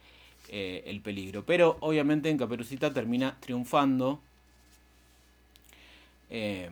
eh, 0.50 0.84
el 0.88 1.02
peligro. 1.02 1.46
Pero 1.46 1.78
obviamente 1.80 2.30
en 2.30 2.38
Caperucita 2.38 2.94
termina 2.94 3.38
triunfando 3.40 4.20
eh, 6.30 6.70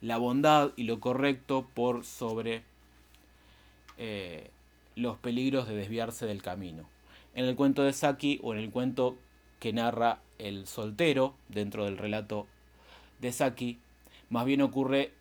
la 0.00 0.16
bondad 0.16 0.72
y 0.76 0.84
lo 0.84 1.00
correcto 1.00 1.66
por 1.74 2.04
sobre 2.04 2.62
eh, 3.98 4.50
los 4.96 5.18
peligros 5.18 5.68
de 5.68 5.74
desviarse 5.74 6.26
del 6.26 6.42
camino. 6.42 6.84
En 7.34 7.44
el 7.44 7.54
cuento 7.54 7.82
de 7.82 7.92
Saki 7.92 8.40
o 8.42 8.54
en 8.54 8.60
el 8.60 8.70
cuento 8.70 9.16
que 9.60 9.72
narra 9.72 10.20
el 10.38 10.66
soltero 10.66 11.34
dentro 11.48 11.84
del 11.84 11.98
relato 11.98 12.46
de 13.20 13.30
Saki, 13.30 13.78
más 14.30 14.46
bien 14.46 14.62
ocurre 14.62 15.12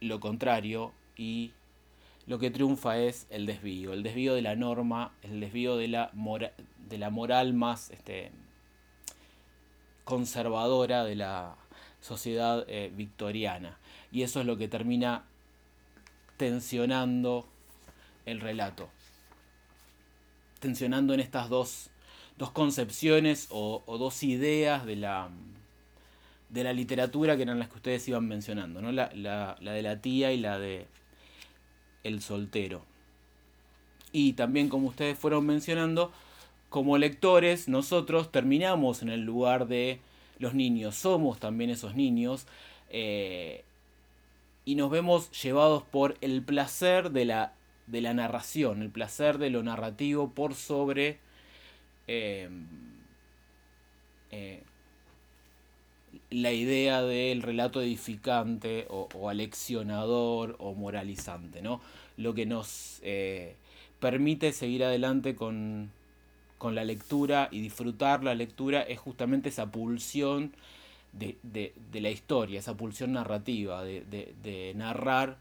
lo 0.00 0.20
contrario 0.20 0.92
y 1.18 1.52
lo 2.28 2.38
que 2.38 2.50
triunfa 2.50 2.98
es 2.98 3.26
el 3.28 3.44
desvío, 3.44 3.92
el 3.92 4.02
desvío 4.02 4.34
de 4.34 4.42
la 4.42 4.54
norma, 4.54 5.12
el 5.22 5.40
desvío 5.40 5.76
de 5.76 5.88
la, 5.88 6.10
de 6.88 6.98
la 6.98 7.10
moral 7.10 7.52
más 7.54 7.90
este, 7.90 8.30
conservadora 10.04 11.04
de 11.04 11.16
la 11.16 11.56
sociedad 12.00 12.64
eh, 12.68 12.92
victoriana. 12.94 13.78
Y 14.12 14.22
eso 14.22 14.40
es 14.40 14.46
lo 14.46 14.56
que 14.56 14.68
termina 14.68 15.24
tensionando 16.36 17.46
el 18.26 18.40
relato. 18.40 18.88
Tensionando 20.60 21.14
en 21.14 21.20
estas 21.20 21.48
dos, 21.48 21.90
dos 22.36 22.52
concepciones 22.52 23.48
o, 23.50 23.82
dos 23.98 24.22
ideas 24.22 24.84
de 24.84 24.96
la, 24.96 25.30
de 26.50 26.62
la 26.62 26.74
literatura 26.74 27.36
que 27.36 27.42
eran 27.42 27.58
las 27.58 27.70
que 27.70 27.76
ustedes 27.76 28.06
iban 28.06 28.28
mencionando, 28.28 28.82
¿no? 28.82 28.92
la, 28.92 29.10
la 29.14 29.72
de 29.72 29.82
la 29.82 30.00
tía 30.00 30.30
y 30.32 30.38
la 30.38 30.58
de 30.58 30.86
el 32.08 32.20
soltero. 32.20 32.84
Y 34.12 34.32
también 34.32 34.68
como 34.68 34.88
ustedes 34.88 35.18
fueron 35.18 35.46
mencionando, 35.46 36.12
como 36.68 36.98
lectores 36.98 37.68
nosotros 37.68 38.32
terminamos 38.32 39.02
en 39.02 39.10
el 39.10 39.20
lugar 39.20 39.68
de 39.68 40.00
los 40.38 40.54
niños, 40.54 40.94
somos 40.94 41.38
también 41.38 41.70
esos 41.70 41.94
niños 41.94 42.46
eh, 42.90 43.64
y 44.64 44.74
nos 44.74 44.90
vemos 44.90 45.30
llevados 45.42 45.82
por 45.82 46.16
el 46.20 46.42
placer 46.42 47.10
de 47.10 47.24
la, 47.24 47.52
de 47.86 48.00
la 48.00 48.14
narración, 48.14 48.82
el 48.82 48.90
placer 48.90 49.38
de 49.38 49.50
lo 49.50 49.62
narrativo 49.62 50.30
por 50.30 50.54
sobre 50.54 51.18
eh, 52.06 52.48
eh, 54.30 54.62
la 56.30 56.52
idea 56.52 57.02
del 57.02 57.42
relato 57.42 57.80
edificante 57.80 58.86
o, 58.90 59.28
aleccionador 59.28 60.56
o 60.58 60.74
moralizante, 60.74 61.62
¿no? 61.62 61.80
Lo 62.16 62.34
que 62.34 62.46
nos 62.46 63.00
eh, 63.02 63.54
permite 64.00 64.52
seguir 64.52 64.84
adelante 64.84 65.34
con, 65.34 65.90
la 66.60 66.84
lectura 66.84 67.48
y 67.52 67.60
disfrutar 67.60 68.24
la 68.24 68.34
lectura 68.34 68.82
es 68.82 68.98
justamente 68.98 69.48
esa 69.48 69.70
pulsión 69.70 70.52
de, 71.12 71.72
la 71.92 72.10
historia, 72.10 72.58
esa 72.58 72.76
pulsión 72.76 73.12
narrativa, 73.12 73.84
de, 73.84 74.72
narrar 74.76 75.36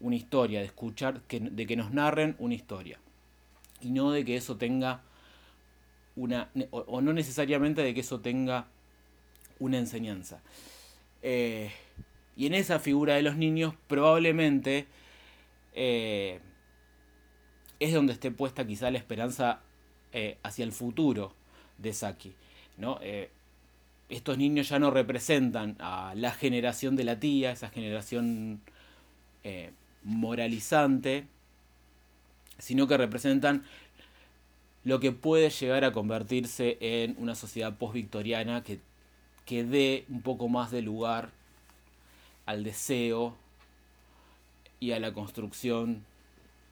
una 0.00 0.16
historia, 0.16 0.60
de 0.60 0.66
escuchar, 0.66 1.20
que, 1.22 1.40
de 1.40 1.66
que 1.66 1.76
nos 1.76 1.92
narren 1.92 2.36
una 2.38 2.54
historia. 2.54 2.98
Y 3.80 3.90
no 3.90 4.10
de 4.12 4.24
que 4.24 4.36
eso 4.36 4.56
tenga 4.56 5.02
una, 6.16 6.48
o 6.70 7.00
no 7.00 7.12
necesariamente 7.12 7.82
de 7.82 7.94
que 7.94 8.00
eso 8.00 8.20
tenga 8.20 8.66
una 9.64 9.78
enseñanza. 9.78 10.40
Eh, 11.22 11.70
y 12.36 12.46
en 12.46 12.54
esa 12.54 12.78
figura 12.78 13.14
de 13.14 13.22
los 13.22 13.36
niños 13.36 13.74
probablemente 13.86 14.86
eh, 15.74 16.38
es 17.80 17.92
donde 17.92 18.12
esté 18.12 18.30
puesta 18.30 18.66
quizá 18.66 18.90
la 18.90 18.98
esperanza 18.98 19.60
eh, 20.12 20.36
hacia 20.42 20.64
el 20.64 20.72
futuro 20.72 21.34
de 21.78 21.92
Saki. 21.92 22.32
¿no? 22.76 22.98
estos 24.08 24.36
niños 24.36 24.68
ya 24.68 24.78
no 24.78 24.90
representan 24.90 25.76
a 25.78 26.12
la 26.16 26.32
generación 26.32 26.96
de 26.96 27.04
la 27.04 27.20
tía, 27.20 27.52
esa 27.52 27.70
generación 27.70 28.60
moralizante, 30.02 31.26
sino 32.58 32.86
que 32.88 32.96
representan 32.96 33.64
lo 34.84 35.00
que 35.00 35.12
puede 35.12 35.50
llegar 35.50 35.84
a 35.84 35.92
convertirse 35.92 36.76
en 36.80 37.16
una 37.18 37.34
sociedad 37.34 37.76
post-victoriana 37.76 38.62
que 38.62 38.80
que 39.44 39.64
dé 39.64 40.04
un 40.08 40.22
poco 40.22 40.48
más 40.48 40.70
de 40.70 40.82
lugar 40.82 41.30
al 42.46 42.64
deseo 42.64 43.34
y 44.80 44.92
a 44.92 45.00
la 45.00 45.12
construcción 45.12 46.04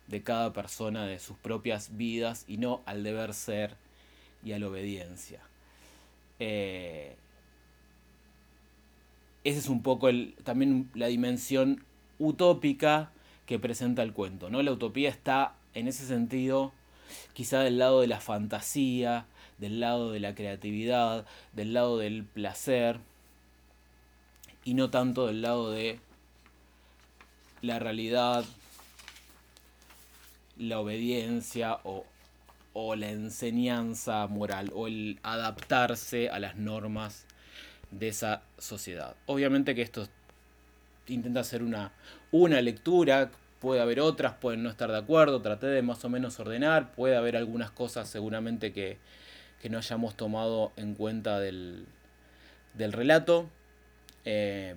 de 0.08 0.22
cada 0.22 0.52
persona 0.52 1.06
de 1.06 1.18
sus 1.18 1.36
propias 1.38 1.96
vidas 1.96 2.44
y 2.46 2.58
no 2.58 2.82
al 2.86 3.02
deber 3.02 3.34
ser 3.34 3.76
y 4.44 4.52
a 4.52 4.58
la 4.58 4.68
obediencia. 4.68 5.40
Eh, 6.38 7.16
esa 9.44 9.58
es 9.58 9.68
un 9.68 9.82
poco 9.82 10.08
también 10.44 10.90
la 10.94 11.06
dimensión 11.06 11.84
utópica 12.18 13.10
que 13.46 13.58
presenta 13.58 14.02
el 14.02 14.12
cuento. 14.12 14.50
¿no? 14.50 14.62
La 14.62 14.72
utopía 14.72 15.08
está 15.08 15.54
en 15.74 15.88
ese 15.88 16.06
sentido 16.06 16.72
quizá 17.32 17.60
del 17.60 17.78
lado 17.78 18.00
de 18.00 18.06
la 18.06 18.20
fantasía, 18.20 19.26
del 19.62 19.78
lado 19.78 20.10
de 20.10 20.18
la 20.18 20.34
creatividad, 20.34 21.24
del 21.52 21.72
lado 21.72 21.96
del 21.96 22.24
placer 22.24 22.98
y 24.64 24.74
no 24.74 24.90
tanto 24.90 25.28
del 25.28 25.40
lado 25.40 25.70
de 25.70 26.00
la 27.62 27.78
realidad, 27.78 28.44
la 30.58 30.80
obediencia 30.80 31.78
o, 31.84 32.04
la 32.96 33.10
enseñanza 33.10 34.26
moral 34.26 34.72
o 34.74 34.88
el 34.88 35.20
adaptarse 35.22 36.28
a 36.28 36.40
las 36.40 36.56
normas 36.56 37.26
de 37.92 38.08
esa 38.08 38.42
sociedad. 38.58 39.14
Obviamente 39.26 39.76
que 39.76 39.82
esto 39.82 40.08
intenta 41.06 41.44
ser 41.44 41.62
una, 41.62 41.92
una 42.32 42.60
lectura, 42.60 43.30
puede 43.60 43.80
haber 43.80 44.00
otras, 44.00 44.34
pueden 44.34 44.64
no 44.64 44.70
estar 44.70 44.90
de 44.90 44.98
acuerdo, 44.98 45.40
traté 45.40 45.68
de 45.68 45.82
más 45.82 46.04
o 46.04 46.08
menos 46.08 46.40
ordenar, 46.40 46.92
puede 46.92 47.16
haber 47.16 47.36
algunas 47.36 47.70
cosas 47.70 48.08
seguramente 48.08 48.72
que, 48.72 48.98
que 49.62 49.70
no 49.70 49.78
hayamos 49.78 50.16
tomado 50.16 50.72
en 50.76 50.94
cuenta 50.94 51.40
del, 51.40 51.86
del 52.74 52.92
relato. 52.92 53.48
Em, 54.24 54.76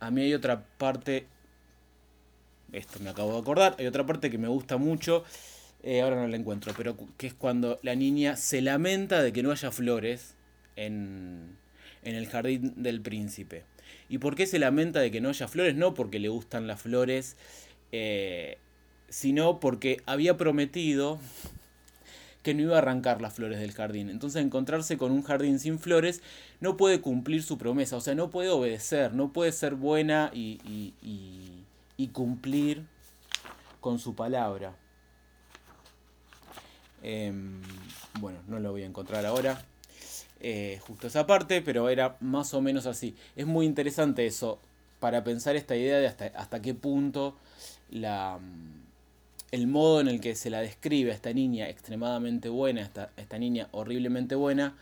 a 0.00 0.10
mí 0.10 0.22
hay 0.22 0.34
otra 0.34 0.64
parte 0.78 1.26
esto 2.72 2.98
me 3.00 3.10
acabo 3.10 3.32
de 3.32 3.38
acordar. 3.38 3.76
Hay 3.78 3.86
otra 3.86 4.04
parte 4.06 4.30
que 4.30 4.38
me 4.38 4.48
gusta 4.48 4.76
mucho, 4.76 5.24
eh, 5.82 6.00
ahora 6.00 6.16
no 6.16 6.28
la 6.28 6.36
encuentro, 6.36 6.72
pero 6.76 6.96
que 7.16 7.26
es 7.26 7.34
cuando 7.34 7.78
la 7.82 7.94
niña 7.94 8.36
se 8.36 8.62
lamenta 8.62 9.22
de 9.22 9.32
que 9.32 9.42
no 9.42 9.52
haya 9.52 9.70
flores 9.70 10.34
en, 10.76 11.56
en 12.02 12.14
el 12.14 12.26
jardín 12.28 12.82
del 12.82 13.00
príncipe. 13.00 13.64
¿Y 14.08 14.18
por 14.18 14.34
qué 14.34 14.46
se 14.46 14.58
lamenta 14.58 15.00
de 15.00 15.10
que 15.10 15.20
no 15.20 15.28
haya 15.28 15.48
flores? 15.48 15.74
No 15.74 15.94
porque 15.94 16.18
le 16.18 16.28
gustan 16.28 16.66
las 16.66 16.80
flores, 16.80 17.36
eh, 17.92 18.58
sino 19.08 19.60
porque 19.60 20.00
había 20.06 20.36
prometido 20.36 21.18
que 22.42 22.54
no 22.54 22.62
iba 22.62 22.76
a 22.76 22.78
arrancar 22.78 23.20
las 23.20 23.34
flores 23.34 23.60
del 23.60 23.72
jardín. 23.72 24.10
Entonces 24.10 24.42
encontrarse 24.42 24.98
con 24.98 25.12
un 25.12 25.22
jardín 25.22 25.58
sin 25.58 25.78
flores 25.78 26.22
no 26.60 26.76
puede 26.76 27.00
cumplir 27.00 27.42
su 27.42 27.58
promesa, 27.58 27.96
o 27.96 28.00
sea, 28.00 28.14
no 28.14 28.30
puede 28.30 28.50
obedecer, 28.50 29.14
no 29.14 29.32
puede 29.32 29.52
ser 29.52 29.74
buena 29.74 30.30
y, 30.34 30.60
y, 30.64 32.08
cumplir 32.08 32.84
con 33.80 34.00
su 34.00 34.16
palabra. 34.16 34.74
Em, 37.00 37.62
bueno, 38.20 38.40
no 38.48 38.58
lo 38.58 38.72
voy 38.72 38.82
a 38.82 38.86
encontrar 38.86 39.24
ahora. 39.24 39.64
Eh, 40.40 40.80
justo 40.86 41.06
esa 41.06 41.26
parte, 41.26 41.62
pero 41.62 41.88
era 41.88 42.16
más 42.20 42.52
o 42.54 42.60
menos 42.60 42.86
así. 42.86 43.14
Es 43.36 43.46
muy 43.46 43.64
interesante 43.66 44.26
eso, 44.26 44.58
para 44.98 45.22
pensar 45.22 45.54
esta 45.54 45.76
idea 45.76 45.98
de 45.98 46.08
hasta, 46.08 46.26
hasta 46.26 46.60
qué 46.60 46.74
punto 46.74 47.36
la, 47.90 48.40
el 49.52 49.68
modo 49.68 50.00
en 50.00 50.08
el 50.08 50.20
que 50.20 50.34
se 50.34 50.50
la 50.50 50.60
describe 50.60 51.12
a 51.12 51.14
esta 51.14 51.32
niña 51.32 51.68
extremadamente 51.68 52.48
buena, 52.48 52.82
esta, 52.82 53.10
esta 53.16 53.38
niña 53.38 53.68
horriblemente 53.70 54.34
buena, 54.34 54.76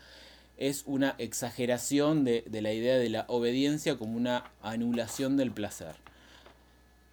es 0.57 0.83
una 0.85 1.15
exageración 1.17 2.23
de, 2.23 2.43
la 2.49 2.73
idea 2.73 2.97
de 2.97 3.09
la 3.09 3.25
obediencia 3.27 3.97
como 3.97 4.17
una 4.17 4.51
anulación 4.61 5.37
del 5.37 5.51
placer. 5.51 5.95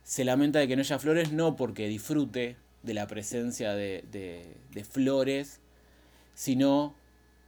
Se 0.04 0.24
lamenta 0.24 0.58
de 0.58 0.68
que 0.68 0.76
no 0.76 0.80
haya 0.80 0.98
flores 0.98 1.32
no 1.32 1.56
porque 1.56 1.88
disfrute 1.88 2.56
de 2.82 2.94
la 2.94 3.06
presencia 3.06 3.74
de, 3.74 4.04
de 4.10 4.84
flores, 4.84 5.60
sino 6.34 6.94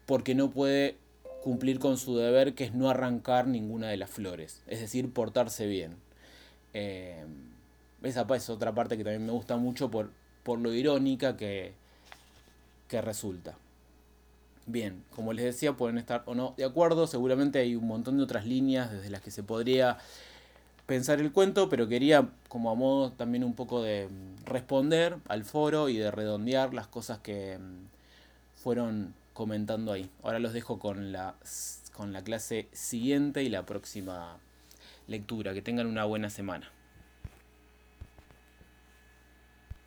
porque 0.06 0.34
no 0.34 0.50
puede 0.50 0.96
cumplir 1.42 1.78
con 1.78 1.96
su 1.96 2.16
deber 2.16 2.54
que 2.54 2.64
es 2.64 2.74
no 2.74 2.90
arrancar 2.90 3.46
ninguna 3.46 3.88
de 3.88 3.96
las 3.96 4.10
flores, 4.10 4.62
es 4.66 4.80
decir, 4.80 5.12
portarse 5.12 5.66
bien. 5.66 5.96
Eh, 6.74 7.24
esa 8.02 8.26
es 8.34 8.50
otra 8.50 8.74
parte 8.74 8.96
que 8.96 9.04
también 9.04 9.26
me 9.26 9.32
gusta 9.32 9.56
mucho 9.56 9.90
por, 9.90 10.10
por 10.42 10.58
lo 10.58 10.72
irónica 10.72 11.36
que, 11.36 11.74
que 12.88 13.00
resulta. 13.00 13.54
Bien, 14.66 15.02
como 15.14 15.32
les 15.32 15.44
decía, 15.44 15.72
pueden 15.72 15.98
estar 15.98 16.22
o 16.26 16.34
no 16.34 16.54
de 16.56 16.64
acuerdo, 16.64 17.06
seguramente 17.06 17.58
hay 17.58 17.74
un 17.74 17.86
montón 17.86 18.18
de 18.18 18.22
otras 18.22 18.46
líneas 18.46 18.90
desde 18.92 19.10
las 19.10 19.20
que 19.20 19.30
se 19.30 19.42
podría 19.42 19.98
pensar 20.86 21.20
el 21.20 21.32
cuento, 21.32 21.68
pero 21.68 21.88
quería 21.88 22.28
como 22.48 22.70
a 22.70 22.74
modo 22.74 23.12
también 23.12 23.44
un 23.44 23.54
poco 23.54 23.82
de 23.82 24.08
responder 24.44 25.16
al 25.28 25.44
foro 25.44 25.88
y 25.88 25.96
de 25.96 26.10
redondear 26.10 26.74
las 26.74 26.88
cosas 26.88 27.18
que 27.18 27.58
mm, 27.58 28.60
fueron 28.62 29.14
comentando 29.32 29.92
ahí. 29.92 30.10
Ahora 30.22 30.38
los 30.38 30.52
dejo 30.52 30.78
con 30.78 31.12
la, 31.12 31.34
con 31.96 32.12
la 32.12 32.22
clase 32.22 32.68
siguiente 32.72 33.42
y 33.42 33.48
la 33.48 33.64
próxima 33.64 34.36
lectura. 35.06 35.54
Que 35.54 35.62
tengan 35.62 35.86
una 35.86 36.04
buena 36.04 36.28
semana. 36.28 36.70